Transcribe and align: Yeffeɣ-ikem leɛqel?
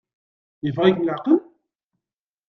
Yeffeɣ-ikem 0.63 1.03
leɛqel? 1.05 1.39